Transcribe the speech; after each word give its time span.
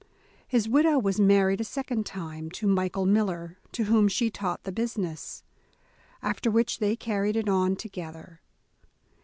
His 0.47 0.67
widow 0.67 0.97
was 0.97 1.19
married 1.19 1.61
a 1.61 1.63
second 1.63 2.07
time, 2.07 2.49
to 2.57 2.65
Michael 2.65 3.05
Miller, 3.05 3.59
to 3.73 3.83
whom 3.83 4.07
she 4.07 4.31
taught 4.31 4.63
the 4.63 4.71
business, 4.71 5.43
after 6.23 6.49
which 6.49 6.79
they 6.79 6.95
carried 6.95 7.35
it 7.35 7.47
on 7.47 7.75
together. 7.75 8.41